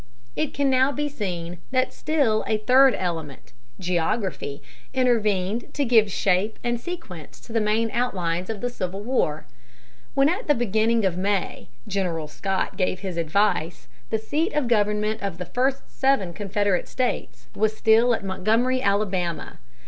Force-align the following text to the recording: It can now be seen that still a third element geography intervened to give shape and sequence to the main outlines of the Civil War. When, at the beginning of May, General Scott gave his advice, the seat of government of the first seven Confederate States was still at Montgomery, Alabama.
It 0.35 0.51
can 0.51 0.67
now 0.67 0.91
be 0.91 1.07
seen 1.07 1.59
that 1.69 1.93
still 1.93 2.43
a 2.47 2.57
third 2.57 2.95
element 2.97 3.53
geography 3.79 4.63
intervened 4.95 5.71
to 5.75 5.85
give 5.85 6.09
shape 6.11 6.57
and 6.63 6.81
sequence 6.81 7.39
to 7.41 7.53
the 7.53 7.61
main 7.61 7.91
outlines 7.91 8.49
of 8.49 8.61
the 8.61 8.69
Civil 8.71 9.03
War. 9.03 9.45
When, 10.15 10.27
at 10.27 10.47
the 10.47 10.55
beginning 10.55 11.05
of 11.05 11.17
May, 11.17 11.69
General 11.87 12.27
Scott 12.27 12.77
gave 12.77 13.01
his 13.01 13.15
advice, 13.15 13.87
the 14.09 14.17
seat 14.17 14.53
of 14.53 14.67
government 14.67 15.21
of 15.21 15.37
the 15.37 15.45
first 15.45 15.87
seven 15.99 16.33
Confederate 16.33 16.87
States 16.87 17.45
was 17.55 17.77
still 17.77 18.15
at 18.15 18.23
Montgomery, 18.25 18.81
Alabama. 18.81 19.59